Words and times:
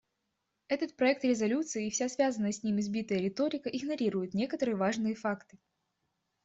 Этот 0.67 0.95
проект 0.95 1.23
резолюции 1.25 1.85
и 1.85 1.89
вся 1.91 2.09
связанная 2.09 2.53
с 2.53 2.63
ним 2.63 2.79
избитая 2.79 3.19
риторика 3.19 3.69
игнорируют 3.69 4.33
некоторые 4.33 4.75
важные 4.75 5.13
факты. 5.13 5.59